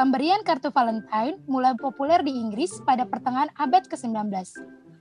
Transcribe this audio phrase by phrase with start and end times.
[0.00, 4.32] Pemberian kartu Valentine mulai populer di Inggris pada pertengahan abad ke-19.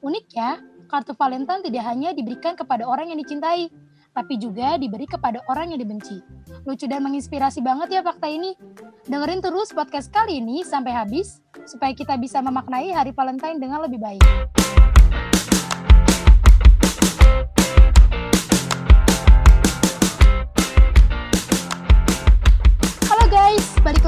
[0.04, 0.60] Uniknya,
[0.92, 3.72] kartu Valentine tidak hanya diberikan kepada orang yang dicintai,
[4.12, 6.20] tapi juga diberi kepada orang yang dibenci.
[6.68, 8.60] Lucu dan menginspirasi banget ya fakta ini.
[9.08, 14.04] Dengerin terus podcast kali ini sampai habis, supaya kita bisa memaknai hari Valentine dengan lebih
[14.04, 14.59] baik.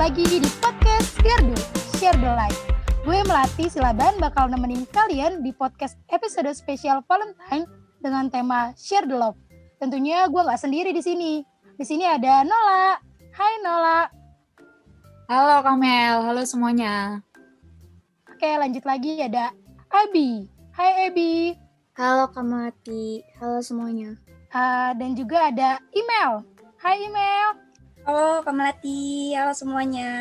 [0.01, 1.53] Lagi di podcast Gardu,
[2.01, 2.57] Share the Life.
[3.05, 7.69] Gue Melati Silaban bakal nemenin kalian di podcast episode spesial Valentine
[8.01, 9.37] dengan tema Share the Love.
[9.77, 11.45] Tentunya gue nggak sendiri di sini.
[11.77, 12.97] Di sini ada Nola.
[13.29, 14.09] Hai Nola.
[15.29, 17.21] Halo Kamel, halo semuanya.
[18.25, 19.53] Oke, lanjut lagi ada
[19.93, 20.49] Abi.
[20.73, 21.53] Hai Abi.
[21.93, 24.17] Halo Kamati, halo semuanya.
[24.49, 26.41] Uh, dan juga ada Email.
[26.81, 27.60] Hai Email.
[28.11, 30.11] Halo Kamelati, halo semuanya.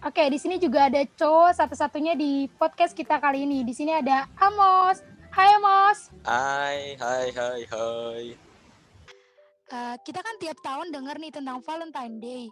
[0.00, 3.60] Oke, di sini juga ada cowok satu-satunya di podcast kita kali ini.
[3.60, 5.04] Di sini ada Amos.
[5.28, 6.08] Hai Amos.
[6.24, 8.24] Hai, hai, hai, hai.
[9.68, 12.48] Uh, kita kan tiap tahun denger nih tentang Valentine Day.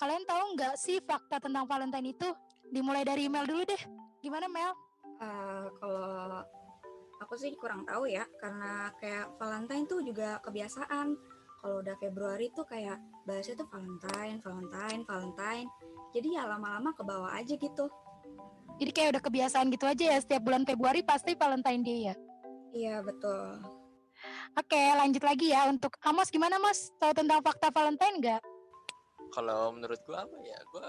[0.00, 2.32] Kalian tahu nggak sih fakta tentang Valentine itu?
[2.72, 3.82] Dimulai dari email dulu deh.
[4.24, 4.72] Gimana Mel?
[5.20, 6.40] Uh, kalau
[7.20, 11.35] aku sih kurang tahu ya, karena kayak Valentine tuh juga kebiasaan.
[11.66, 12.94] Kalau udah Februari tuh kayak
[13.26, 15.66] bahasnya tuh Valentine, Valentine, Valentine.
[16.14, 17.90] Jadi ya lama-lama ke bawah aja gitu.
[18.78, 22.14] Jadi kayak udah kebiasaan gitu aja ya, setiap bulan Februari pasti Valentine Day ya?
[22.70, 23.66] Iya, betul.
[24.54, 25.66] Oke, lanjut lagi ya.
[25.66, 26.94] Untuk Amos gimana Mas?
[27.02, 28.42] Tahu tentang fakta Valentine nggak?
[29.34, 30.62] Kalau menurut gua apa ya?
[30.70, 30.86] Gua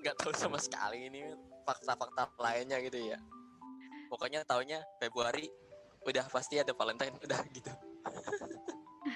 [0.00, 1.20] nggak tahu sama sekali ini
[1.68, 3.20] fakta-fakta lainnya gitu ya.
[4.08, 5.52] Pokoknya taunya Februari
[6.08, 7.72] udah pasti ada Valentine udah gitu.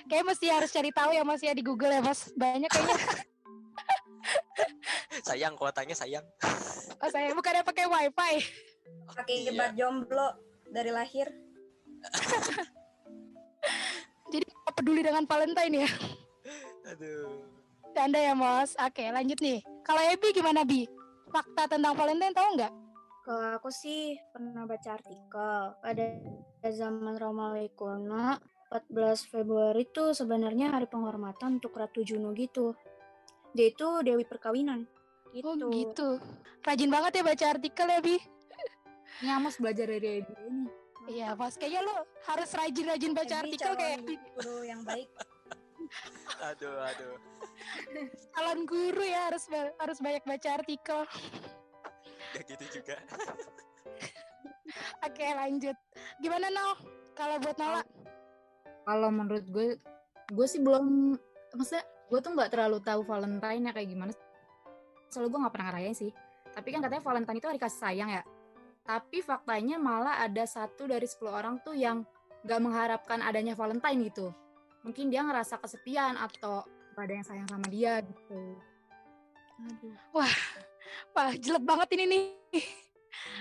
[0.08, 2.32] Kayak mesti harus cari tahu ya Mas ya di Google ya Mas.
[2.32, 2.96] Banyak kayaknya.
[5.28, 6.26] sayang kuotanya sayang.
[6.98, 8.42] Oh saya bukannya pakai wifi.
[9.06, 9.54] Pakai Iya.
[9.54, 10.34] jebat jomblo
[10.66, 11.30] dari lahir.
[14.34, 15.90] Jadi peduli dengan Valentine ya.
[16.90, 17.46] Aduh.
[17.94, 18.74] Canda ya Mas.
[18.74, 19.62] Oke lanjut nih.
[19.86, 20.90] Kalau Ebi gimana Bi?
[21.30, 22.72] Fakta tentang Valentine tahu nggak?
[23.22, 26.06] Kalau aku sih pernah baca artikel pada
[26.66, 32.76] zaman Romawi kuno 14 Februari itu sebenarnya hari penghormatan untuk Ratu Juno gitu.
[33.56, 34.84] Dia itu dewi perkawinan.
[35.32, 35.48] Gitu.
[35.48, 36.20] Oh gitu.
[36.60, 38.16] Rajin banget ya baca artikel ya Bi.
[39.18, 40.64] Ini Amos belajar dari Ebi ini.
[41.08, 41.56] Iya Mas.
[41.56, 41.94] Kayaknya lo
[42.28, 44.14] harus rajin-rajin baca Jadi artikel kayak Ebi.
[44.36, 45.08] guru yang baik.
[46.44, 47.16] Aduh, aduh.
[48.36, 51.00] calon guru ya harus ba- harus banyak baca artikel.
[52.36, 53.00] Gak gitu juga.
[55.00, 55.76] Oke lanjut.
[56.20, 56.72] Gimana Nol?
[57.16, 57.80] Kalau buat Nola?
[58.88, 59.76] Kalau menurut gue,
[60.32, 61.12] gue sih belum,
[61.52, 64.12] maksudnya gue tuh nggak terlalu tahu Valentine ya kayak gimana.
[65.12, 66.08] Soalnya gue nggak pernah ngerayain sih.
[66.56, 68.24] Tapi kan katanya Valentine itu hari kasih sayang ya.
[68.88, 72.00] Tapi faktanya malah ada satu dari 10 orang tuh yang
[72.48, 74.32] nggak mengharapkan adanya Valentine gitu.
[74.88, 76.64] Mungkin dia ngerasa kesepian atau
[76.96, 78.40] ada yang sayang sama dia gitu.
[79.68, 79.94] Aduh.
[80.16, 80.34] Wah
[81.44, 82.87] jelek banget ini nih.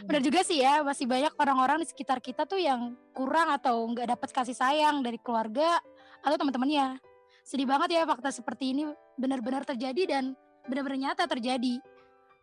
[0.05, 4.17] Benar juga sih ya, masih banyak orang-orang di sekitar kita tuh yang kurang atau nggak
[4.17, 5.81] dapat kasih sayang dari keluarga
[6.21, 7.01] atau teman-temannya.
[7.47, 8.83] Sedih banget ya fakta seperti ini
[9.15, 10.23] benar-benar terjadi dan
[10.67, 11.79] benar-benar nyata terjadi.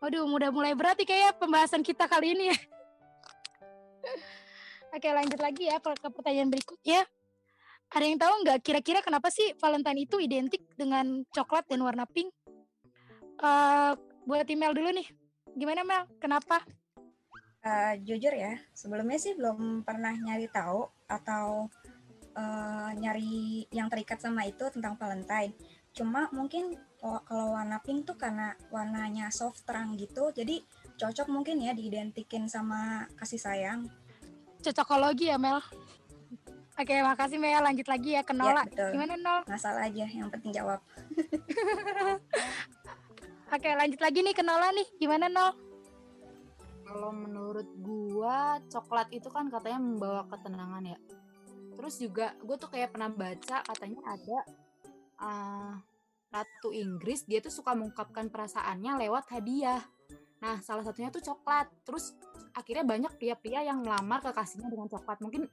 [0.00, 2.58] Waduh, udah mulai berat nih kayak pembahasan kita kali ini ya.
[4.94, 7.04] Oke, lanjut lagi ya ke pertanyaan berikutnya.
[7.94, 12.32] Ada yang tahu nggak kira-kira kenapa sih Valentine itu identik dengan coklat dan warna pink?
[13.38, 13.92] Eh,
[14.24, 15.06] buat email dulu nih.
[15.54, 16.02] Gimana Mel?
[16.18, 16.64] Kenapa?
[17.64, 21.72] Eh, jujur ya, sebelumnya sih belum pernah nyari tahu atau
[22.36, 25.56] eh, nyari yang terikat sama itu tentang Valentine.
[25.96, 30.60] Cuma mungkin kalau warna pink tuh karena warnanya soft terang gitu, jadi
[30.96, 33.88] cocok mungkin ya diidentikin sama kasih sayang.
[34.60, 35.60] Cocokologi ya Mel.
[36.74, 37.62] Oke, makasih Mel.
[37.62, 38.60] Lanjut lagi ya ke Nola.
[38.60, 38.90] Ya, betul.
[38.98, 39.40] Gimana Nol?
[39.46, 40.80] Nggak salah aja, yang penting jawab.
[43.54, 44.88] Oke, lanjut lagi nih ke Nola nih.
[44.98, 45.54] Gimana Nol?
[46.94, 50.98] Kalau menurut gua coklat itu kan katanya membawa ketenangan ya.
[51.74, 54.38] Terus juga gue tuh kayak pernah baca katanya ada
[55.18, 55.74] uh,
[56.30, 59.82] ratu Inggris dia tuh suka mengungkapkan perasaannya lewat hadiah.
[60.38, 61.66] Nah salah satunya tuh coklat.
[61.82, 62.14] Terus
[62.54, 65.18] akhirnya banyak pria-pria yang melamar kekasihnya dengan coklat.
[65.18, 65.50] Mungkin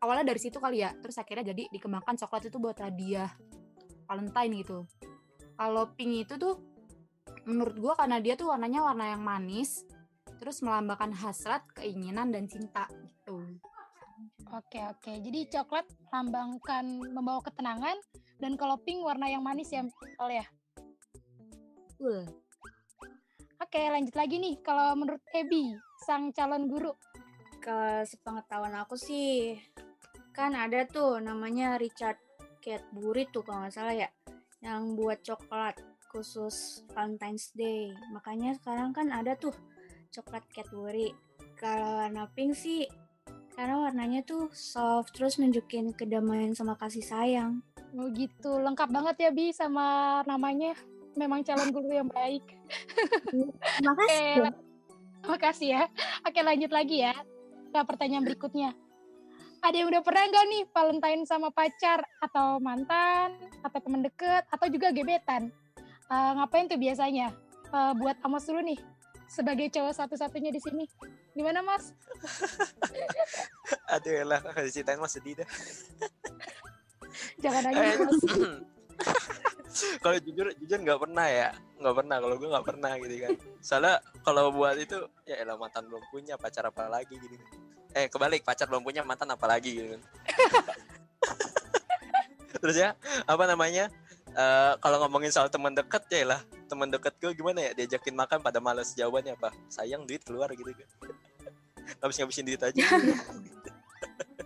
[0.00, 0.96] awalnya dari situ kali ya.
[1.04, 3.28] Terus akhirnya jadi dikembangkan coklat itu buat hadiah
[4.08, 4.88] Valentine gitu.
[5.52, 6.56] Kalau pink itu tuh
[7.44, 9.84] menurut gua karena dia tuh warnanya warna yang manis
[10.44, 13.40] terus melambangkan hasrat, keinginan dan cinta gitu.
[14.52, 15.12] Oke, oke.
[15.24, 17.96] Jadi coklat lambangkan membawa ketenangan
[18.36, 20.44] dan kalau pink warna yang manis ya Mel ya.
[21.96, 22.28] Betul.
[23.56, 24.60] Oke, lanjut lagi nih.
[24.60, 25.72] Kalau menurut Ebi,
[26.04, 26.92] sang calon guru.
[27.64, 29.56] Kalau sepengetahuan aku sih,
[30.36, 32.20] kan ada tuh namanya Richard
[32.60, 34.12] Cadbury tuh kalau nggak salah ya,
[34.60, 35.80] yang buat coklat
[36.12, 37.96] khusus Valentine's Day.
[38.12, 39.56] Makanya sekarang kan ada tuh
[40.14, 41.10] coklat Cadbury.
[41.58, 42.86] Kalau warna pink sih,
[43.58, 47.58] karena warnanya tuh soft, terus nunjukin kedamaian sama kasih sayang.
[47.94, 50.78] Oh gitu, lengkap banget ya Bi sama namanya.
[51.14, 52.42] Memang calon guru yang baik.
[53.30, 54.58] Terima Oke, la-
[55.26, 55.82] makasih ya.
[56.26, 57.14] Oke lanjut lagi ya.
[57.70, 58.74] Ke pertanyaan berikutnya.
[59.62, 64.66] Ada yang udah pernah nggak nih Valentine sama pacar atau mantan atau temen deket atau
[64.66, 65.54] juga gebetan?
[66.10, 67.30] Eh, ngapain tuh biasanya?
[67.70, 68.93] Eh, buat Amos dulu nih
[69.28, 70.84] sebagai cowok satu-satunya di sini.
[71.34, 71.92] Gimana Mas?
[73.94, 75.48] Aduh lah, kalau diceritain mah sedih dah.
[77.42, 78.20] Jangan nanya Eh, Mas.
[80.02, 81.50] kalau jujur jujur nggak pernah ya
[81.82, 85.90] nggak pernah kalau gue nggak pernah gitu kan soalnya kalau buat itu ya elah mantan
[85.90, 87.34] belum punya pacar apa lagi gitu
[87.94, 90.02] eh kebalik pacar belum punya mantan apa lagi gitu kan
[92.62, 92.94] terus ya
[93.26, 93.90] apa namanya
[94.30, 96.40] eh kalau ngomongin soal teman dekat ya lah
[96.74, 100.74] teman dekat gue gimana ya diajakin makan pada males jawabannya apa sayang duit keluar gitu
[100.74, 100.88] kan
[102.02, 102.74] habis ngabisin duit aja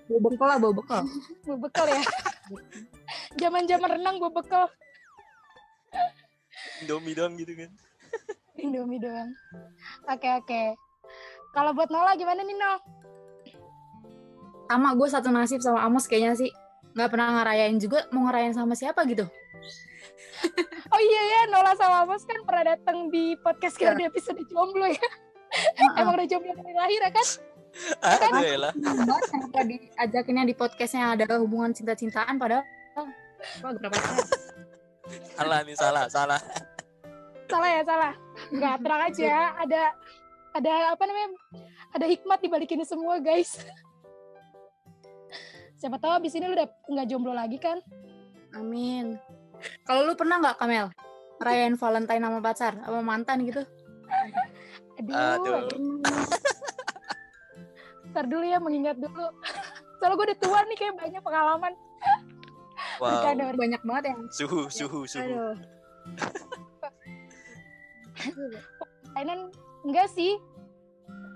[0.08, 1.02] Bawa bekal lah, bawa bekal.
[1.44, 2.00] Gue bekal ya.
[3.36, 4.64] Zaman-zaman renang gue bekal.
[6.80, 7.70] Indomie doang gitu kan
[8.56, 9.28] Indomie doang.
[10.08, 10.62] Oke oke.
[11.52, 12.76] Kalau buat Nola gimana nih Nol?
[14.72, 16.50] Sama gue satu nasib sama Amos kayaknya sih.
[16.96, 19.28] Nggak pernah ngerayain juga, mau ngerayain sama siapa gitu.
[20.94, 24.88] Oh iya ya, Nola sama Amos kan pernah datang di podcast kita di episode jomblo
[24.88, 25.08] ya.
[26.00, 27.28] Emang udah jomblo dari lahir ya kan?
[28.02, 32.64] aduh ya lah banget kenapa diajakinnya di podcastnya ada hubungan cinta-cintaan padahal
[32.96, 33.94] Wah, berapa
[35.36, 35.62] salah.
[35.62, 36.40] nih salah salah
[37.48, 38.12] Salah ya, salah.
[38.52, 39.32] Enggak, tenang aja.
[39.64, 39.82] Ada
[40.52, 41.28] ada apa namanya?
[41.96, 43.56] Ada hikmat di balik ini semua, guys.
[45.80, 47.80] Siapa tahu abis ini lu udah nggak jomblo lagi kan?
[48.52, 49.16] Amin.
[49.86, 50.92] Kalau lu pernah nggak Kamel
[51.38, 53.62] ngerayain Valentine sama pacar, sama mantan gitu?
[54.98, 55.14] Aduh.
[55.14, 56.02] Aduh.
[58.10, 59.30] Ntar dulu ya, mengingat dulu.
[59.98, 61.72] Soalnya gue udah tua nih, kayak banyak pengalaman.
[62.98, 63.54] wow bercanda.
[63.54, 65.54] Banyak banget yang suhu suhu suhu aduh.
[69.14, 69.54] Mainan
[69.86, 70.38] enggak sih.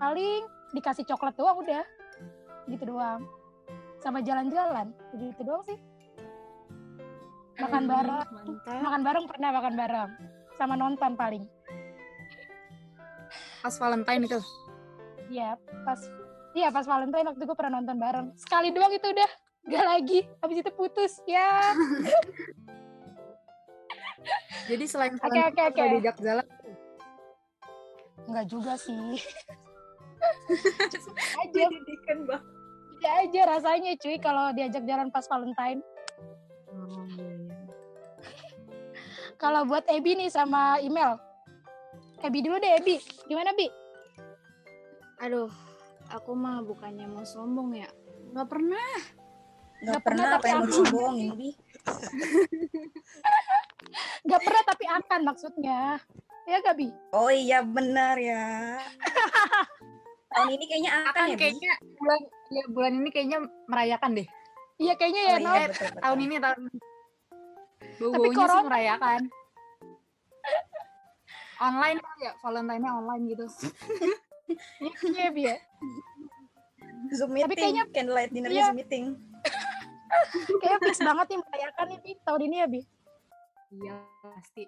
[0.02, 0.42] Paling
[0.74, 1.86] dikasih coklat doang udah.
[2.66, 3.22] Gitu doang.
[4.02, 4.90] Sama jalan-jalan.
[5.14, 5.78] Gitu doang sih.
[7.60, 8.26] Makan bareng.
[8.32, 8.80] Mantap.
[8.80, 10.10] Makan bareng pernah makan bareng.
[10.56, 11.44] Sama nonton paling.
[13.62, 14.40] Pas Valentine itu.
[15.30, 16.00] Iya, pas
[16.52, 18.26] Iya, pas Valentine waktu gue pernah nonton bareng.
[18.36, 19.30] Sekali doang itu udah.
[19.72, 20.20] Gak lagi.
[20.44, 21.12] Habis itu putus.
[21.24, 21.72] Ya.
[24.68, 25.82] Jadi selain Oke, Valentine oke, oke.
[25.98, 26.46] diajak jalan
[28.22, 29.18] Enggak juga sih.
[31.42, 31.62] aja.
[33.02, 35.82] aja rasanya cuy kalau diajak jalan pas Valentine.
[39.42, 41.18] Kalau buat Ebi nih sama email.
[42.22, 43.02] Ebi dulu deh Ebi.
[43.26, 43.66] Gimana Bi?
[45.18, 45.50] Aduh,
[46.14, 47.90] aku mah bukannya mau sombong ya.
[48.30, 48.90] Nggak pernah.
[49.82, 51.50] Gak Nggak pernah pernah, apa yang tapi mau dibohongin, Bi.
[54.30, 55.80] Gak pernah tapi akan maksudnya.
[56.46, 56.88] Ya gak Bi?
[57.10, 58.78] Oh iya benar ya.
[60.32, 61.40] Tahun ini kayaknya akan, Akan ya, Bi?
[61.42, 64.28] kayaknya bulan ya bulan ini kayaknya merayakan deh.
[64.78, 65.98] Iya kayaknya ya Oh iya, betul, betul.
[65.98, 66.60] Tahun ini tahun
[67.98, 69.20] Bau-baunya sih corona- merayakan.
[71.66, 73.46] Online kali ya, Valentine-nya online gitu.
[75.08, 75.56] Iya Bi ya.
[77.14, 78.68] Zoom meeting, Tapi kayaknya- candlelight dinner iya.
[78.68, 79.04] Zoom meeting.
[80.60, 82.12] Kayaknya fix banget nih merayakan nih Bi.
[82.20, 82.80] Tahun ini ya Bi.
[83.72, 84.64] Iya, pasti.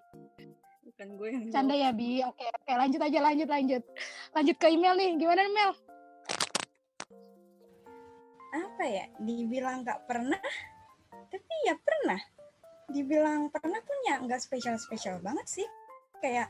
[0.85, 2.23] Bukan gue yang Canda ya Bi.
[2.23, 3.83] Oke oke lanjut aja lanjut lanjut.
[4.33, 5.11] Lanjut ke email nih.
[5.19, 5.73] Gimana Mel?
[8.55, 9.05] Apa ya?
[9.19, 10.39] Dibilang gak pernah,
[11.27, 12.21] tapi ya pernah.
[12.91, 15.69] Dibilang pernah pun ya nggak spesial-spesial banget sih.
[16.21, 16.49] Kayak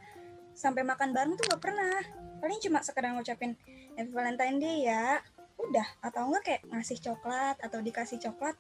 [0.55, 1.99] sampai makan bareng tuh gak pernah.
[2.39, 3.59] Paling cuma sekedar ngucapin
[3.99, 5.19] Happy Valentine Day ya.
[5.59, 5.87] Udah.
[6.01, 8.55] Atau enggak kayak ngasih coklat atau dikasih coklat.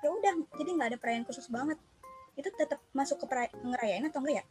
[0.00, 0.34] Ya udah.
[0.56, 1.76] Jadi nggak ada perayaan khusus banget.
[2.34, 3.26] Itu tetap masuk ke
[3.60, 4.44] ngerayain atau enggak ya?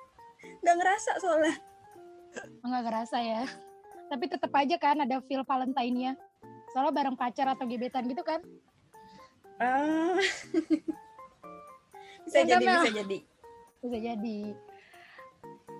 [0.62, 1.54] nggak ngerasa soalnya.
[2.66, 3.42] Enggak ngerasa ya.
[4.10, 6.18] Tapi tetap aja kan ada feel Valentine-nya.
[6.74, 8.42] Soalnya bareng pacar atau gebetan gitu kan.
[9.62, 10.18] Ah.
[12.24, 12.82] bisa Ya, jadi, Mel.
[12.82, 13.18] bisa jadi.
[13.84, 14.38] Bisa jadi.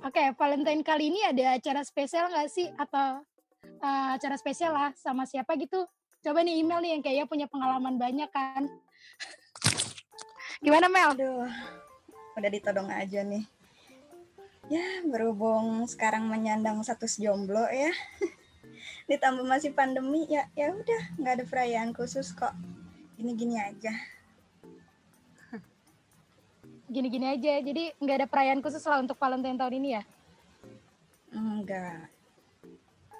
[0.04, 2.68] Oke, Valentine kali ini ada acara spesial nggak sih?
[2.76, 3.24] Atau
[3.64, 5.88] eh, acara spesial lah sama siapa gitu?
[6.20, 8.68] Coba nih email nih yang kayaknya punya pengalaman banyak kan.
[10.64, 11.16] Gimana Mel?
[11.16, 11.48] Aduh,
[12.36, 13.44] udah ditodong aja nih.
[14.72, 17.92] Ya, berhubung sekarang menyandang status jomblo ya.
[19.12, 22.52] Ditambah masih pandemi ya, ya udah nggak ada perayaan khusus kok.
[23.20, 23.92] Gini-gini aja.
[26.84, 30.02] Gini-gini aja, jadi nggak ada perayaan khusus lah untuk Valentine tahun ini ya?
[31.32, 32.12] Enggak.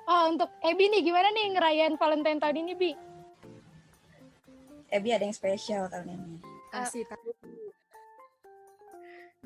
[0.04, 2.92] Oh, untuk Ebi nih, gimana nih ngerayain Valentine tahun ini, Bi?
[4.92, 6.36] Ebi ada yang spesial tahun ini.
[6.68, 7.32] Kasih tahu.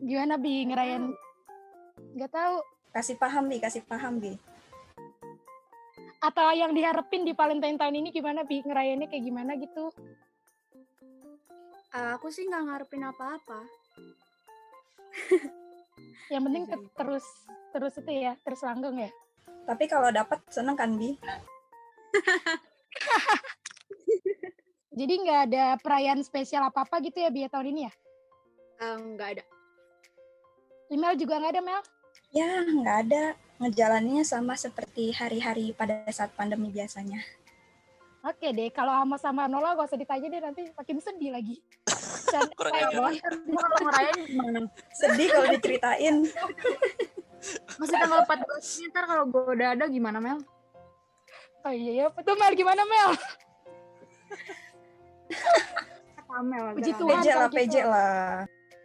[0.03, 1.15] Gimana, Bi, ngerayain?
[2.19, 2.57] Nggak tahu.
[2.91, 4.35] Kasih paham Bi, kasih paham Bi.
[6.19, 8.67] Atau yang diharapin di Valentine tahun ini gimana, Bi?
[8.67, 9.95] Ngerayainnya kayak gimana gitu?
[11.89, 13.65] Eh, aku sih nggak ngarepin apa-apa.
[16.29, 17.25] Yang penting te- terus
[17.73, 19.11] terus itu ya, terus langgeng ya.
[19.65, 21.17] Tapi kalau dapat seneng kan Bi?
[24.99, 27.93] Jadi nggak ada perayaan spesial apa-apa gitu ya, Bi, ya, tahun ini ya?
[28.85, 29.45] Eh, nggak ada.
[30.93, 31.81] Email juga nggak ada, Mel?
[32.35, 33.25] Ya, nggak ada.
[33.59, 37.25] Ngejalaninnya sama seperti hari-hari pada saat pandemi biasanya.
[38.27, 41.63] Oke deh, kalau Amos sama Nola gak usah ditanya deh, nanti makin sedih lagi.
[42.59, 43.33] Kurang ajar.
[43.47, 44.61] Gua kalau ngerayain gimana?
[44.91, 46.17] Sedih kalau diceritain.
[47.79, 50.43] Masih tanggal 14 ini ntar kalau gue udah ada gimana Mel?
[51.63, 52.07] Oh iya, iya.
[52.11, 53.11] Betul Mel, gimana Mel?
[56.43, 56.67] Mel.
[56.75, 57.23] Puji Tuhan.
[57.23, 57.87] PJ lah, kalau PJ gitu.
[57.87, 58.27] lah.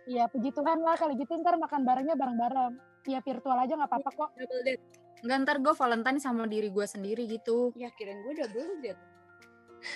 [0.04, 2.74] Iya, puji Tuhan lah kalau gitu ntar makan barengnya bareng-bareng.
[3.10, 4.30] Iya, virtual aja nggak apa-apa kok.
[4.38, 4.84] Double date.
[5.24, 7.72] Enggak ntar gue Valentine sama diri gue sendiri gitu.
[7.80, 9.02] Ya kirain gue double date.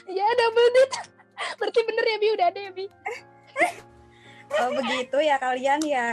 [0.07, 0.97] Iya, double date.
[1.59, 2.27] Berarti bener ya, Bi?
[2.33, 2.85] Udah ada ya, Bi?
[4.57, 6.11] Oh begitu ya kalian ya.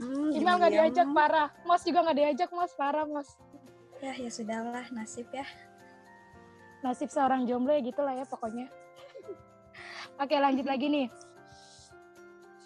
[0.00, 0.84] Hmm, Email nggak diam.
[0.88, 1.48] diajak, parah.
[1.64, 2.72] Mos juga nggak diajak, Mos.
[2.76, 3.28] Parah, Mos.
[4.00, 5.44] Ya, ya sudahlah, nasib ya.
[6.80, 8.72] Nasib seorang jomblo ya gitu lah ya pokoknya.
[10.16, 11.06] Oke, lanjut lagi nih.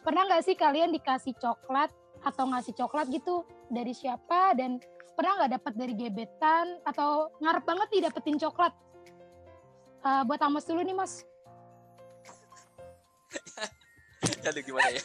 [0.07, 1.91] Pernah nggak sih kalian dikasih coklat
[2.23, 4.79] atau ngasih coklat gitu dari siapa dan
[5.19, 8.75] pernah nggak dapat dari gebetan atau ngarep banget nih dapetin coklat?
[10.05, 11.25] Eh, buat Amos dulu nih mas.
[14.45, 15.01] Aduh gimana ya?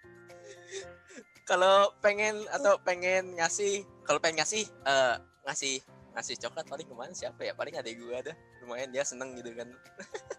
[1.50, 5.14] kalau pengen atau pengen ngasih, kalau pengen ngasih, eh
[5.44, 5.84] ngasih
[6.16, 7.52] ngasih coklat paling ke mana siapa ya?
[7.52, 8.32] Paling ada gua ada.
[8.64, 9.68] Lumayan dia seneng gitu kan.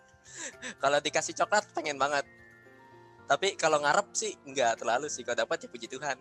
[0.82, 2.25] kalau dikasih coklat pengen banget.
[3.30, 5.22] Tapi kalau ngarep sih nggak terlalu sih.
[5.22, 6.18] Kalau dapat ya puji Tuhan.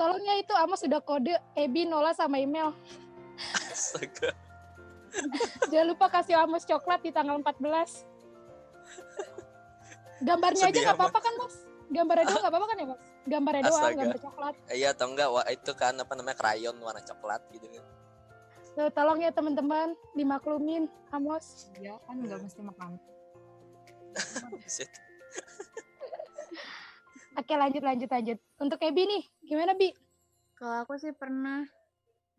[0.00, 2.72] Tolongnya itu Amos sudah kode Ebi, Nola sama email.
[3.68, 4.32] Astaga.
[5.70, 8.06] Jangan lupa kasih Amos coklat di tanggal 14.
[10.20, 11.08] Gambarnya aja Sedih nggak amat.
[11.08, 11.54] apa-apa kan mas?
[11.90, 13.02] Gambarnya doang nggak apa-apa kan ya mas?
[13.26, 13.98] Gambarnya doang, Astaga.
[13.98, 14.54] gambar coklat.
[14.70, 15.28] Iya atau enggak?
[15.32, 17.84] Wah itu kan apa namanya krayon warna coklat gitu kan.
[18.70, 21.72] Tuh, tolong ya teman-teman dimaklumin Amos.
[21.80, 23.00] Ya kan nggak mesti makan.
[27.38, 28.38] Oke lanjut lanjut lanjut.
[28.60, 29.90] Untuk Ebi nih, gimana Bi?
[30.54, 31.64] Kalau aku sih pernah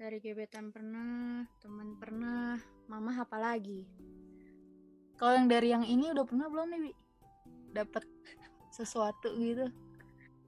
[0.02, 2.58] dari gebetan pernah, teman pernah,
[2.90, 3.86] mama apa lagi?
[5.14, 6.94] Kalau yang dari yang ini udah pernah belum nih, Wi?
[7.70, 8.02] Dapat
[8.74, 9.70] sesuatu gitu.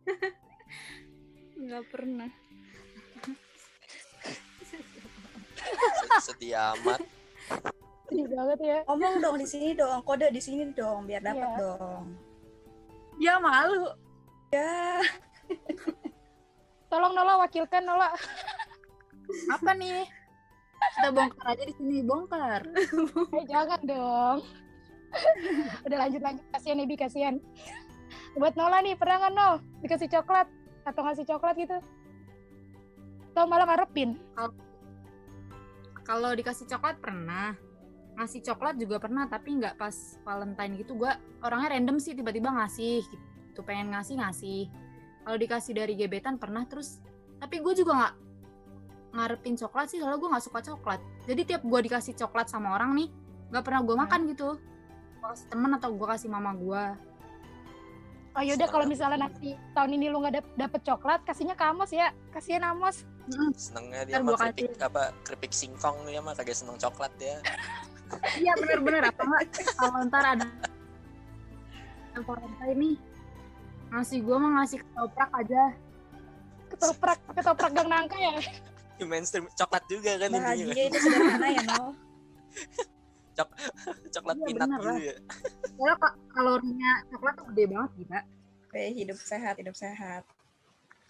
[1.61, 2.33] Nggak pernah.
[6.17, 7.05] Sedih amat.
[8.09, 8.77] Sedih banget ya.
[8.89, 11.61] Ngomong dong di sini dong, kode di sini dong biar dapat Iya.
[11.61, 12.03] dong.
[13.21, 13.85] Ya malu.
[14.49, 14.97] Ya,
[16.89, 18.13] Tolong Nola wakilkan Nola.
[19.51, 20.05] Apa nih?
[20.93, 22.61] Kita bongkar aja di sini, bongkar.
[23.39, 24.37] Eh, jangan dong.
[25.85, 27.35] Udah lanjut lanjut kasihan Ebi kasihan.
[28.37, 29.53] Buat Nola nih pernah nggak Nol
[29.85, 30.47] dikasih coklat
[30.83, 31.77] atau ngasih coklat gitu?
[33.33, 34.17] Atau malah ngarepin?
[36.03, 37.55] Kalau dikasih coklat pernah.
[38.13, 40.93] Ngasih coklat juga pernah, tapi nggak pas Valentine gitu.
[40.93, 43.59] Gua orangnya random sih, tiba-tiba ngasih gitu.
[43.65, 44.69] Pengen ngasih ngasih.
[45.23, 47.01] Kalau dikasih dari gebetan pernah terus.
[47.41, 48.13] Tapi gue juga nggak
[49.13, 50.99] ngarepin coklat sih, soalnya gue nggak suka coklat.
[51.29, 53.07] Jadi tiap gue dikasih coklat sama orang nih,
[53.53, 54.49] nggak pernah gue makan gitu.
[55.21, 56.83] Gue kasih temen atau gue kasih mama gue.
[58.33, 61.93] Oh yaudah kalau misalnya nanti tahun ini lu nggak dap- dapet coklat, kasihnya ke Amos
[61.93, 62.09] ya.
[62.33, 63.05] Kasihan Amos.
[63.53, 67.37] Senengnya dia mah keripik apa keripik singkong dia mah kagak seneng coklat ya.
[68.41, 69.41] Iya bener-bener apa enggak
[69.77, 70.45] kalau ntar ada
[72.13, 72.95] yang Valentine nih
[73.89, 75.63] ngasih gue mah ngasih ketoprak aja
[76.73, 78.33] Ketoprak, ketoprak gang nangka ya.
[79.07, 80.89] Mainstream coklat juga kan intinya bahagia kan.
[80.91, 81.89] itu sederhana ya, Nol.
[84.13, 85.15] coklat Iya, pinat gitu ya.
[85.73, 88.19] soalnya ka- kalorinya coklat tuh gede banget gila
[88.63, 90.25] Oke, hidup sehat, hidup sehat.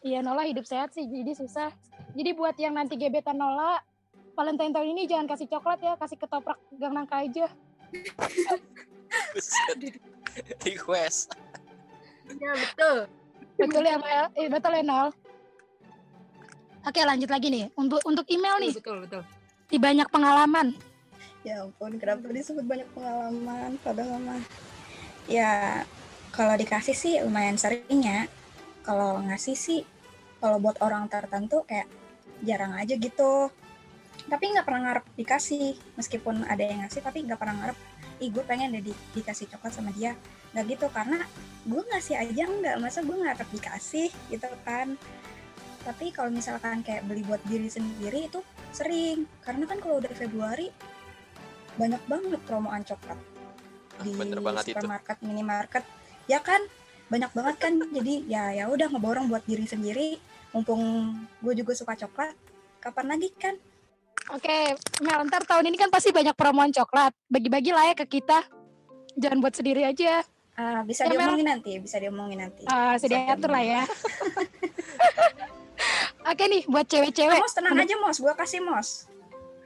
[0.03, 1.71] Iya Nola hidup sehat sih, jadi susah.
[2.12, 3.79] Jadi buat yang nanti gebetan Nola,
[4.35, 7.47] Valentine tahun ini jangan kasih coklat ya, kasih ketoprak gang nangka aja.
[10.65, 11.35] Request.
[12.33, 12.97] iya betul
[13.59, 15.07] betul ya Mel eh, betul ya Nol
[16.83, 19.21] oke lanjut lagi nih untuk untuk email nih betul betul
[19.71, 20.75] di banyak pengalaman
[21.43, 23.75] Ya ampun, kenapa disebut banyak pengalaman?
[23.83, 24.39] Padahal mah
[25.27, 25.83] ya
[26.31, 28.31] kalau dikasih sih lumayan sering ya.
[28.87, 29.83] Kalau ngasih sih,
[30.39, 31.91] kalau buat orang tertentu kayak
[32.47, 33.51] jarang aja gitu.
[34.31, 37.77] Tapi nggak pernah ngarep dikasih, meskipun ada yang ngasih tapi nggak pernah ngarep.
[38.23, 40.15] Ih gue pengen deh di- dikasih coklat sama dia.
[40.55, 41.27] Nggak gitu karena
[41.67, 44.95] gue ngasih aja nggak, masa gue ngarep dikasih gitu kan.
[45.83, 48.39] Tapi kalau misalkan kayak beli buat diri sendiri itu
[48.71, 50.71] sering, karena kan kalau udah Februari
[51.73, 53.19] banyak banget promoan coklat
[53.93, 54.73] Ah, di bener banget itu.
[54.73, 55.83] supermarket minimarket.
[56.25, 56.65] Ya kan?
[57.07, 57.73] Banyak banget kan?
[57.83, 60.17] Jadi ya ya udah ngeborong buat diri sendiri.
[60.49, 60.81] Mumpung
[61.39, 62.33] gue juga suka coklat
[62.79, 63.53] kapan lagi kan?
[64.29, 68.41] Oke Mel ntar tahun ini kan pasti banyak promoan coklat bagi-bagi lah ya ke kita.
[69.13, 70.23] Jangan buat sendiri aja.
[70.53, 71.17] Ah, bisa Ya, Mel.
[71.19, 72.63] diomongin nanti bisa diomongin nanti.
[72.65, 73.81] Ah, sudah Bisa atur lah ya
[76.24, 77.39] oke nih buat cewek-cewek.
[77.39, 78.18] Mos tenang aja mos.
[78.20, 78.89] Gue kasih mos.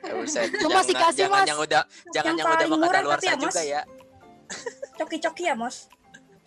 [0.06, 0.48] Ya, buset.
[0.54, 1.48] Masih Jangan- kasih, jangan Mas.
[1.50, 1.82] yang udah
[2.14, 3.44] jangan Yang yang, udah luar tapi ya, Mas.
[3.50, 3.82] juga ya.
[4.98, 5.76] Coki-coki ya mos?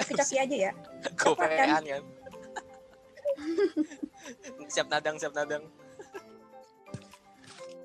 [0.00, 0.72] Coki-coki aja ya?
[1.18, 2.02] Gopean kan?
[4.72, 5.64] siap nadang siap nadang.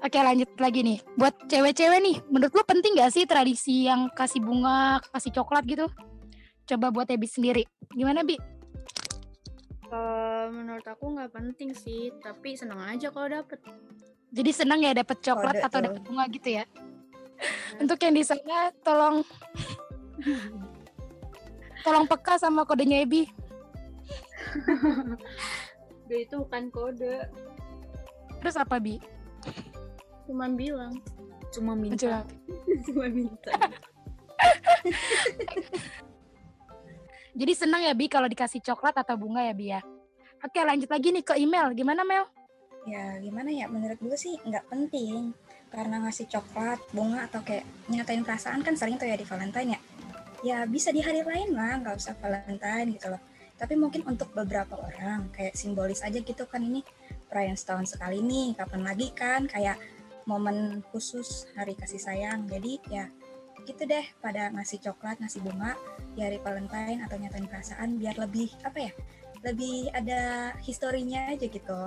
[0.05, 0.99] Oke lanjut lagi nih.
[1.17, 5.89] Buat cewek-cewek nih Menurut lu penting gak sih tradisi yang kasih bunga Kasih coklat gitu?
[6.69, 7.63] Coba buat Ebi sendiri.
[7.89, 8.37] Gimana Bi?
[9.95, 13.63] Kalau menurut aku nggak penting sih, tapi seneng aja kalau dapet.
[14.35, 16.67] Jadi senang ya dapet coklat Kode atau dapet bunga gitu ya?
[17.81, 19.23] Untuk yang di sana Tolong.
[21.87, 23.23] Tolong peka sama kodenya Ebi.
[26.11, 27.31] Udah itu bukan kode,
[28.43, 28.99] Terus apa Bi?
[30.27, 30.93] cuman bilang,
[31.55, 32.27] cuma minta.
[32.83, 33.53] Cuma minta.
[37.35, 39.83] Jadi senang ya Bi kalau dikasih coklat atau bunga ya Bi ya.
[40.39, 41.75] Oke lanjut lagi nih ke email.
[41.75, 42.23] Gimana Mel?
[42.85, 43.65] ya gimana ya?
[43.65, 45.35] Menurut gue sih nggak penting.
[45.67, 49.79] Karena ngasih coklat bunga atau kayak nyatain perasaan kan sering tuh ya di Valentine ya.
[50.45, 53.19] Ya bisa di hari lain lah nggak usah Valentine gitu loh.
[53.59, 56.85] Tapi mungkin untuk beberapa orang kayak simbolis aja gitu kan ini.
[57.27, 59.49] Perayaan setahun sekali nih kapan lagi kan?
[59.49, 59.75] Kayak
[60.29, 62.47] momen khusus hari kasih sayang.
[62.47, 63.09] Jadi ya
[63.65, 65.73] gitu deh pada ngasih coklat ngasih bunga
[66.13, 68.91] di hari Valentine atau nyatain perasaan biar lebih apa ya
[69.41, 71.81] lebih ada historinya aja gitu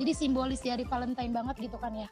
[0.00, 2.08] Jadi simbolis di hari Valentine banget gitu kan ya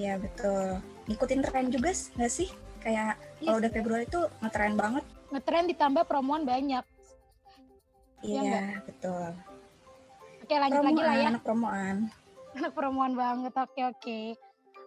[0.00, 0.80] Ya betul.
[1.04, 2.48] Ngikutin tren juga nggak sih?
[2.80, 5.04] Kayak Iya kalau udah Februari tuh ngetren banget.
[5.28, 6.80] Ngetren ditambah promoan banyak
[8.22, 8.86] Iya nggak?
[8.88, 9.30] betul.
[10.42, 11.96] Oke lanjut lagi lah ya anak promoan.
[12.56, 14.20] Anak promoan banget, oke oke.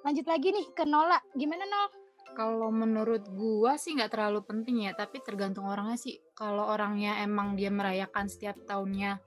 [0.05, 1.17] Lanjut lagi nih ke Nola.
[1.33, 2.04] Gimana Nol?
[2.33, 6.17] Kalau menurut gua sih nggak terlalu penting ya, tapi tergantung orangnya sih.
[6.33, 9.21] Kalau orangnya emang dia merayakan setiap tahunnya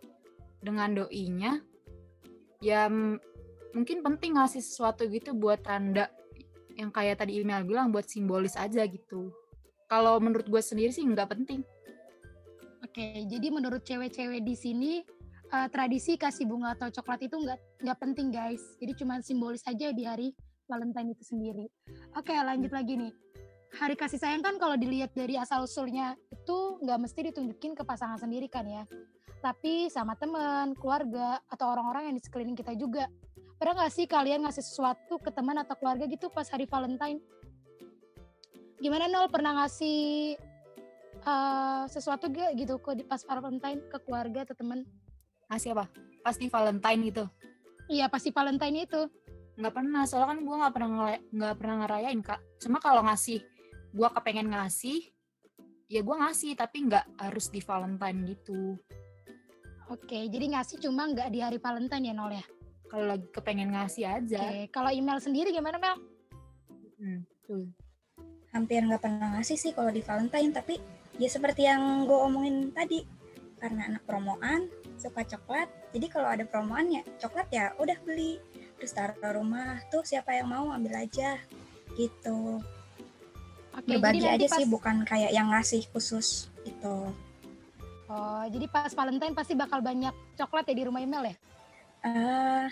[0.59, 1.63] dengan doinya,
[2.59, 2.91] ya
[3.73, 6.11] mungkin penting ngasih sesuatu gitu buat tanda
[6.79, 9.35] yang kayak tadi email bilang buat simbolis aja gitu.
[9.91, 11.67] Kalau menurut gue sendiri sih nggak penting.
[12.85, 14.93] Oke, jadi menurut cewek-cewek di sini
[15.49, 18.63] eh, tradisi kasih bunga atau coklat itu nggak nggak penting guys.
[18.79, 20.29] Jadi cuma simbolis aja di hari
[20.69, 21.67] Valentine itu sendiri.
[22.15, 23.13] Oke, lanjut lagi nih.
[23.81, 28.21] Hari kasih sayang kan kalau dilihat dari asal usulnya itu nggak mesti ditunjukin ke pasangan
[28.21, 28.85] sendiri kan ya.
[29.41, 33.09] Tapi sama teman, keluarga, atau orang-orang yang di sekeliling kita juga.
[33.59, 37.19] Pernah nggak sih kalian ngasih sesuatu ke teman atau keluarga gitu pas hari Valentine?
[38.79, 40.39] Gimana Nol pernah ngasih
[41.19, 44.87] eh, sesuatu gak gitu ke di pas Valentine ke keluarga atau teman?
[45.51, 45.91] Ngasih apa?
[46.23, 47.25] Pasti Valentine gitu.
[47.89, 49.03] Iya pasti Valentine itu.
[49.59, 50.91] Nggak pernah soalnya kan gue nggak pernah
[51.35, 53.43] nggak pernah ngerayain kak cuma kalau ngasih
[53.91, 54.99] gue kepengen ngasih
[55.91, 58.79] ya gue ngasih tapi nggak harus di Valentine gitu
[59.89, 62.45] Oke, jadi ngasih cuma nggak di hari Valentine ya Nol ya.
[62.93, 65.97] kalau lagi kepengen ngasih aja Oke, kalau email sendiri gimana Mel?
[66.99, 67.71] Hmm, tuh.
[68.51, 70.51] Hampir nggak pernah ngasih sih kalau di Valentine.
[70.51, 70.75] Tapi
[71.17, 73.07] ya seperti yang gue omongin tadi.
[73.59, 75.67] Karena anak promoan, suka coklat.
[75.95, 78.43] Jadi kalau ada promoan ya coklat ya udah beli.
[78.79, 79.83] Terus taruh rumah.
[79.91, 81.37] Tuh siapa yang mau ambil aja.
[81.99, 82.63] Gitu.
[83.75, 87.11] Oke, Berbagi aja sih pas- bukan kayak yang ngasih khusus gitu.
[88.09, 91.37] Oh, jadi pas Valentine pasti bakal banyak coklat ya di rumah email ya?
[91.99, 92.67] eh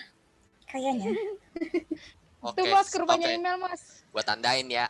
[0.70, 1.10] kayaknya.
[2.46, 3.36] Oke, Tuh bos ke rumahnya oke.
[3.42, 4.06] email mas.
[4.14, 4.86] Gua tandain ya.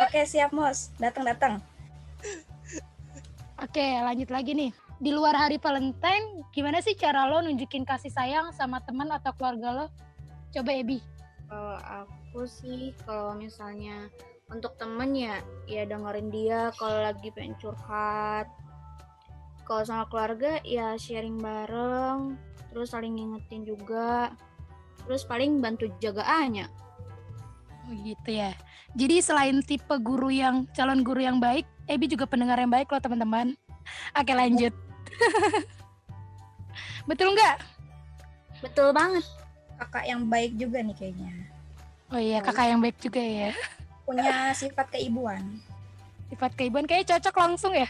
[0.00, 1.60] Oke siap Mos, datang-datang.
[3.60, 4.70] Oke, lanjut lagi nih.
[4.98, 9.70] Di luar hari Valentine, gimana sih cara lo nunjukin kasih sayang sama teman atau keluarga
[9.70, 9.86] lo?
[10.50, 10.98] Coba Ebi.
[11.46, 14.10] Kalau aku sih, kalau misalnya
[14.50, 15.38] untuk temen ya,
[15.70, 18.50] ya dengerin dia kalau lagi pengen curhat.
[19.68, 22.40] kalau sama keluarga ya sharing bareng,
[22.72, 24.32] terus saling ngingetin juga.
[25.04, 26.72] Terus paling bantu jaga Anya.
[27.84, 28.56] Oh, gitu ya.
[28.96, 33.00] Jadi selain tipe guru yang calon guru yang baik, Ebi juga pendengar yang baik loh
[33.00, 33.60] teman-teman.
[34.16, 34.87] Oke lanjut.
[37.08, 37.56] Betul nggak?
[38.62, 39.24] Betul banget.
[39.78, 41.32] Kakak yang baik juga nih kayaknya.
[42.08, 43.50] Oh iya kakak yang baik juga ya.
[44.06, 45.42] Punya sifat keibuan.
[46.32, 47.88] Sifat keibuan kayaknya cocok langsung ya.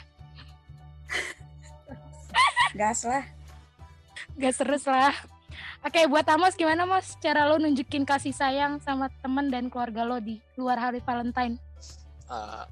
[2.78, 3.24] Gas lah.
[4.38, 5.14] Gak serius lah.
[5.86, 10.18] Oke buat Amos gimana Mas cara lo nunjukin kasih sayang sama temen dan keluarga lo
[10.18, 11.54] di luar hari Valentine?
[12.26, 12.66] Ah,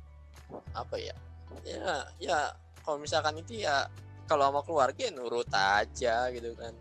[0.74, 1.14] apa ya
[1.62, 2.38] ya ya
[2.82, 3.86] kalau misalkan itu ya
[4.26, 6.74] kalau sama keluarga ya nurut aja gitu kan.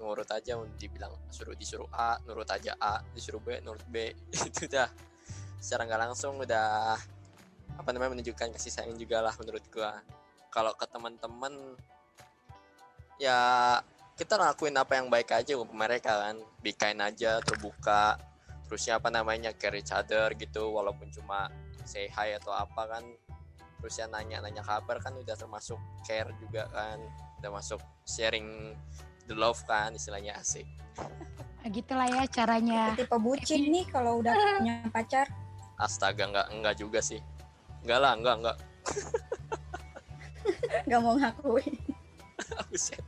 [0.00, 4.12] Nurut aja dibilang suruh disuruh A nurut aja A disuruh B nurut B
[4.48, 4.88] itu dah.
[5.60, 6.96] Secara nggak langsung udah
[7.78, 10.00] apa namanya menunjukkan kasih sayang juga lah menurut gua.
[10.48, 11.76] Kalau ke teman-teman
[13.20, 13.38] ya
[14.18, 16.40] kita lakuin apa yang baik aja untuk mereka kan.
[16.64, 18.16] Be kind aja terbuka.
[18.66, 21.48] Terusnya apa namanya care each other gitu walaupun cuma
[21.88, 23.04] say hi atau apa kan
[23.78, 26.98] terus ya nanya-nanya kabar kan udah termasuk care juga kan
[27.38, 28.74] udah masuk sharing
[29.24, 30.64] the love kan istilahnya asik
[31.58, 32.94] Nah, gitulah ya caranya.
[32.94, 34.30] Tipe bucin nih kalau udah
[34.62, 35.26] punya pacar.
[35.74, 37.18] astaga nggak enggak juga sih
[37.82, 38.56] enggak lah enggak enggak
[40.86, 41.18] Gak mau.
[42.70, 43.02] Buset.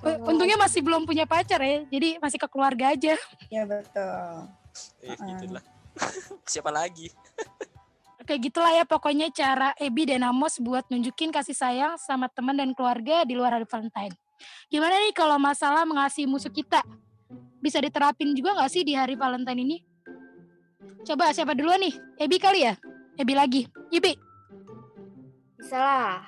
[0.00, 3.12] U- Untungnya masih belum punya pacar ya, jadi masih ke keluarga aja.
[3.48, 4.28] Ya betul.
[5.00, 5.26] Eh, Uh-uh.
[5.34, 5.64] gitulah
[6.44, 7.08] siapa lagi
[8.34, 12.74] Kayak gitulah ya pokoknya cara Ebi dan Amos buat nunjukin kasih sayang sama teman dan
[12.74, 14.10] keluarga di luar hari Valentine.
[14.66, 16.82] Gimana nih kalau masalah mengasihi musuh kita?
[17.62, 19.78] Bisa diterapin juga nggak sih di hari Valentine ini?
[21.06, 21.94] Coba siapa duluan nih?
[22.18, 22.74] Ebi kali ya?
[23.14, 23.70] Ebi lagi.
[23.94, 24.18] Ibi.
[25.62, 26.26] Bisa lah.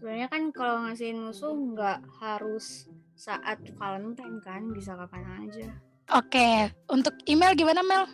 [0.00, 2.88] Sebenarnya kan kalau ngasihin musuh nggak harus
[3.20, 5.76] saat Valentine kan, bisa kapan aja.
[6.08, 8.08] Oke, untuk email gimana Mel?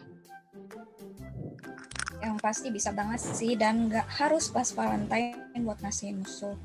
[2.20, 6.56] Yang pasti bisa banget sih dan nggak harus pas Valentine buat ngasihin musuh.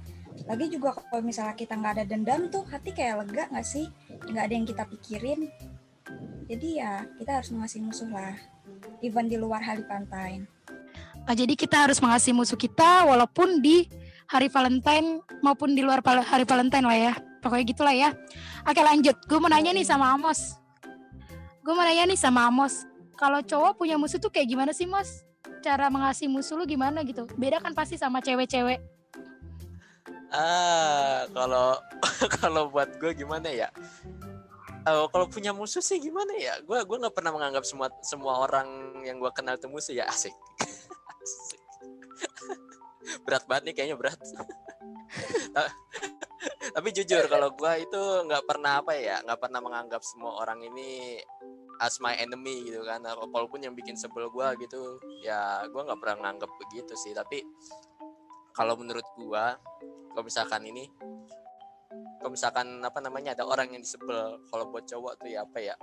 [0.44, 3.88] Lagi juga kalau misalnya kita nggak ada dendam tuh hati kayak lega nggak sih?
[4.28, 5.48] Nggak ada yang kita pikirin.
[6.46, 8.36] Jadi ya kita harus mengasihi musuh lah.
[9.00, 10.44] Even di luar hari Valentine.
[11.26, 13.90] Oh, jadi kita harus mengasihi musuh kita walaupun di
[14.30, 17.14] hari Valentine maupun di luar hari Valentine lah ya.
[17.42, 18.10] Pokoknya gitulah ya.
[18.68, 19.16] Oke lanjut.
[19.26, 20.58] Gue mau nanya nih sama Amos.
[21.66, 22.86] Gue mau nanya nih sama Amos.
[23.16, 25.24] Kalau cowok punya musuh tuh kayak gimana sih Mas?
[25.62, 27.26] Cara mengasihi musuh lu gimana gitu?
[27.38, 28.80] Beda kan pasti sama cewek-cewek.
[30.36, 31.80] ah kalau
[32.44, 33.72] kalau buat gue gimana ya
[34.86, 38.70] Eh, kalau punya musuh sih gimana ya gue gue nggak pernah menganggap semua semua orang
[39.02, 40.30] yang gue kenal itu musuh ya asik
[41.26, 41.62] Asik.
[43.26, 44.20] berat banget nih kayaknya berat
[46.76, 51.20] tapi jujur kalau gue itu nggak pernah apa ya nggak pernah menganggap semua orang ini
[51.82, 53.04] as my enemy gitu kan.
[53.04, 57.12] Walaupun yang bikin sebel gue gitu ya gue nggak pernah menganggap begitu sih.
[57.12, 57.44] Tapi
[58.56, 59.46] kalau menurut gue
[60.16, 60.88] kalau misalkan ini
[62.20, 65.76] kalau misalkan apa namanya ada orang yang disebel kalau buat cowok tuh ya apa ya?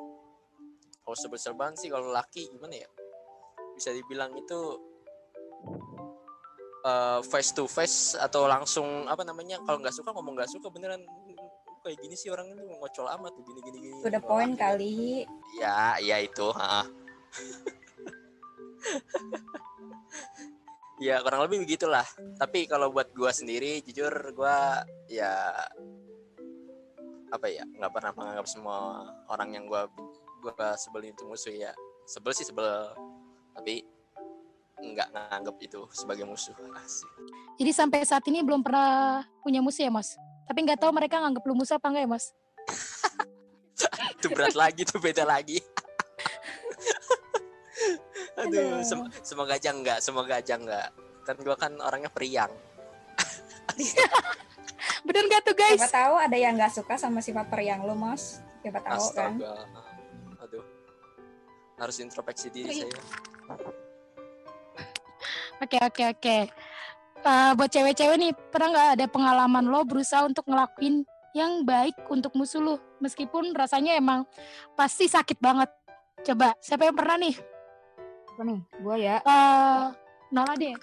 [1.03, 2.89] Kalau sebel-sebelan sih kalau laki gimana ya?
[3.75, 4.92] Bisa dibilang itu
[6.83, 11.03] eh, face to face atau langsung apa namanya kalau nggak suka ngomong nggak suka beneran
[11.83, 15.27] kayak gini sih orang ini ngocol amat tuh gini gini gini Udah poin kali.
[15.59, 16.87] ya ya itu ha.
[21.03, 22.07] ya kurang lebih begitulah
[22.39, 25.51] tapi kalau buat gua sendiri jujur gua ya
[27.35, 29.91] apa ya nggak pernah menganggap semua orang yang gua
[30.39, 31.75] gua sebel itu musuh ya
[32.07, 32.95] sebel sih sebel
[33.59, 33.83] tapi
[34.83, 37.07] nggak nganggap itu sebagai musuh asik
[37.57, 40.19] Jadi sampai saat ini belum pernah punya musuh ya Mas?
[40.51, 42.25] Tapi nggak tahu mereka nganggap lu musuh apa enggak ya Mas?
[44.19, 45.59] itu berat lagi tuh beda lagi
[48.43, 48.87] aduh Aduh.
[48.87, 50.89] sem- semoga aja enggak semoga aja enggak
[51.23, 52.51] kan gua kan orangnya periang
[55.03, 55.83] Bener nggak tuh guys?
[55.83, 58.39] Siapa tahu ada yang nggak suka sama sifat periang lu, Mas.
[58.63, 59.35] Siapa tahu kan.
[59.35, 59.55] astaga
[60.43, 60.65] aduh
[61.79, 63.82] harus introspeksi diri saya
[65.63, 66.37] Oke oke oke.
[67.23, 71.07] Eh, buat cewek-cewek nih pernah nggak ada pengalaman lo berusaha untuk ngelakuin
[71.39, 74.27] yang baik untuk musuh lo meskipun rasanya emang
[74.75, 75.71] pasti sakit banget.
[76.27, 77.39] Coba siapa yang pernah nih?
[78.35, 78.61] Apa nih?
[78.83, 79.87] Gua ya Eh,
[80.35, 80.75] Nala deh.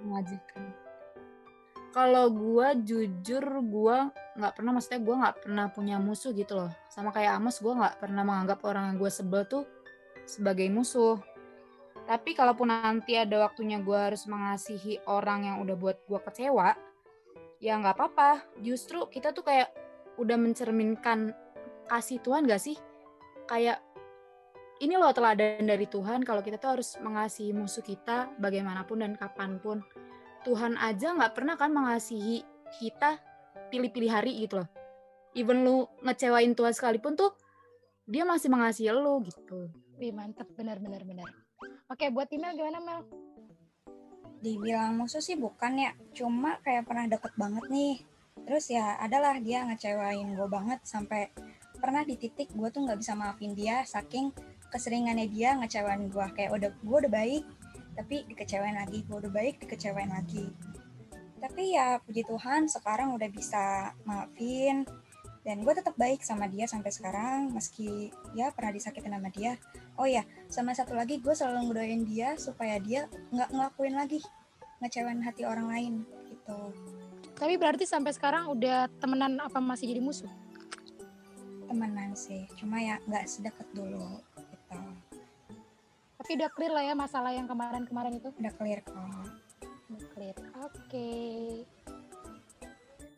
[0.00, 0.62] mengajukan.
[1.92, 6.72] Kalau gua jujur gua nggak pernah maksudnya gua nggak pernah punya musuh gitu loh.
[6.88, 9.68] Sama kayak Amos gua nggak pernah menganggap orang yang gua sebel tuh
[10.24, 11.20] sebagai musuh.
[12.10, 16.74] Tapi kalaupun nanti ada waktunya gua harus mengasihi orang yang udah buat gua kecewa,
[17.62, 18.42] ya nggak apa-apa.
[18.58, 19.70] Justru kita tuh kayak
[20.18, 21.30] udah mencerminkan
[21.86, 22.74] kasih Tuhan gak sih?
[23.46, 23.78] Kayak
[24.82, 29.62] ini loh teladan dari Tuhan kalau kita tuh harus mengasihi musuh kita bagaimanapun dan kapan
[29.62, 29.78] pun.
[30.42, 32.42] Tuhan aja nggak pernah kan mengasihi
[32.80, 33.20] kita
[33.70, 34.68] pilih-pilih hari gitu loh.
[35.36, 37.36] Even lu ngecewain Tuhan sekalipun tuh
[38.08, 39.70] dia masih mengasihi lu gitu.
[40.00, 40.48] Wih, mantep.
[40.56, 41.49] Benar, benar, benar.
[41.90, 43.02] Oke, buat email gimana, Mel?
[44.38, 47.98] Dibilang musuh sih bukan ya, cuma kayak pernah deket banget nih.
[48.46, 51.34] Terus ya adalah dia ngecewain gue banget sampai
[51.82, 54.30] pernah di titik gue tuh nggak bisa maafin dia saking
[54.70, 57.44] keseringannya dia ngecewain gue kayak udah gue udah baik
[57.98, 59.02] tapi dikecewain lagi.
[59.10, 60.46] Gue udah baik dikecewain lagi.
[61.42, 64.86] Tapi ya puji Tuhan sekarang udah bisa maafin.
[65.42, 69.58] Dan gue tetap baik sama dia sampai sekarang meski ya pernah disakitin sama dia
[70.00, 74.24] oh ya sama satu lagi gue selalu ngedoain dia supaya dia nggak ngelakuin lagi
[74.80, 75.94] ngecewain hati orang lain
[76.32, 76.72] gitu
[77.36, 80.28] Tapi berarti sampai sekarang udah temenan apa masih jadi musuh?
[81.70, 84.80] temenan sih cuma ya nggak sedekat dulu gitu
[86.18, 88.28] Tapi udah clear lah ya masalah yang kemarin-kemarin itu.
[88.34, 88.98] udah clear kok
[89.90, 90.36] Udah clear.
[90.62, 91.10] Oke.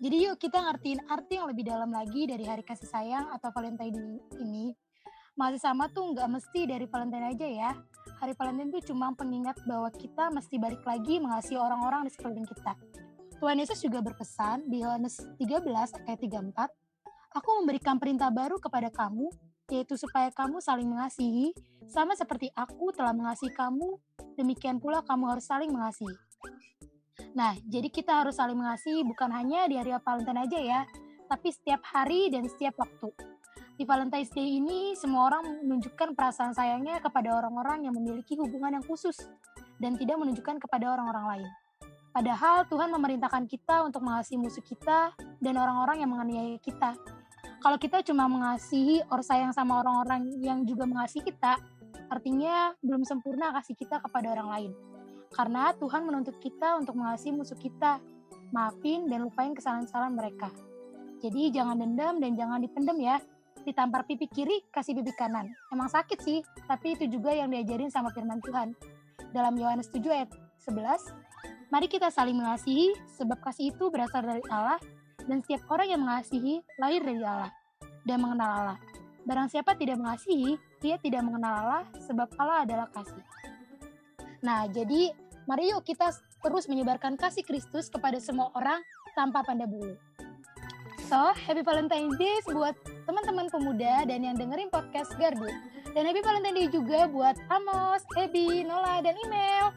[0.02, 4.18] Jadi yuk kita ngertiin arti yang lebih dalam lagi dari hari kasih sayang atau Valentine
[4.40, 4.72] ini.
[5.32, 7.70] Masih sama tuh nggak mesti dari Valentine aja ya.
[8.20, 12.76] Hari Valentine itu cuma pengingat bahwa kita mesti balik lagi mengasihi orang-orang di sekeliling kita.
[13.40, 15.66] Tuhan Yesus juga berpesan di Yohanes 13
[16.06, 16.54] ayat 34,
[17.32, 19.32] Aku memberikan perintah baru kepada kamu,
[19.72, 21.56] yaitu supaya kamu saling mengasihi,
[21.88, 23.98] sama seperti aku telah mengasihi kamu,
[24.36, 26.12] demikian pula kamu harus saling mengasihi.
[27.32, 30.80] Nah, jadi kita harus saling mengasihi bukan hanya di hari Valentine aja ya,
[31.26, 33.31] tapi setiap hari dan setiap waktu.
[33.82, 38.84] Di Valentine's Day ini, semua orang menunjukkan perasaan sayangnya kepada orang-orang yang memiliki hubungan yang
[38.86, 39.18] khusus
[39.82, 41.48] dan tidak menunjukkan kepada orang-orang lain.
[42.14, 46.94] Padahal Tuhan memerintahkan kita untuk mengasihi musuh kita dan orang-orang yang menganiaya kita.
[47.58, 51.58] Kalau kita cuma mengasihi or sayang sama orang-orang yang juga mengasihi kita,
[52.06, 54.70] artinya belum sempurna kasih kita kepada orang lain.
[55.34, 57.98] Karena Tuhan menuntut kita untuk mengasihi musuh kita,
[58.54, 60.54] maafin dan lupain kesalahan-kesalahan mereka.
[61.18, 63.18] Jadi jangan dendam dan jangan dipendam ya.
[63.62, 65.50] Ditampar pipi kiri, kasih pipi kanan.
[65.70, 68.74] Emang sakit sih, tapi itu juga yang diajarin sama firman Tuhan.
[69.30, 71.32] Dalam Yohanes 7 ayat 11,
[71.72, 74.76] Mari kita saling mengasihi, sebab kasih itu berasal dari Allah,
[75.24, 77.48] dan setiap orang yang mengasihi lahir dari Allah
[78.04, 78.78] dan mengenal Allah.
[79.24, 83.24] Barang siapa tidak mengasihi, dia tidak mengenal Allah, sebab Allah adalah kasih.
[84.44, 85.16] Nah, jadi
[85.48, 86.12] mari yuk kita
[86.44, 88.84] terus menyebarkan kasih Kristus kepada semua orang
[89.16, 89.96] tanpa pandang bulu.
[91.08, 95.48] So, Happy Valentine's Day buat teman-teman pemuda dan yang dengerin podcast Gardu.
[95.92, 99.74] Dan Happy Valentine's Day juga buat Amos, Ebi, Nola, dan Email.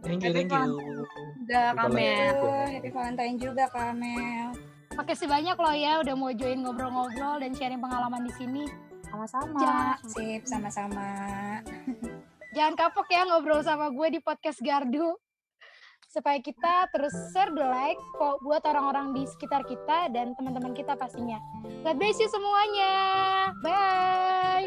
[0.00, 1.04] Thank you, Happy thank you.
[1.44, 2.36] Udah Happy Kamel.
[2.72, 4.56] Happy Valentine juga Kak Amel
[4.96, 8.64] Makasih banyak loh ya udah mau join ngobrol-ngobrol dan sharing pengalaman di sini.
[9.06, 9.58] Sama-sama.
[9.58, 11.08] Jangan, sip sama-sama
[12.50, 15.14] jangan kapok ya ngobrol sama gue di podcast Gardu.
[16.10, 20.98] Supaya kita terus share the like kok buat orang-orang di sekitar kita dan teman-teman kita
[20.98, 21.38] pastinya.
[21.86, 22.94] God bless you semuanya.
[23.62, 24.66] Bye.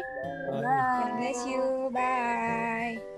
[0.62, 3.13] God bless you bye